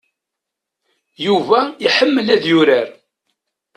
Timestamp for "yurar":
2.49-2.89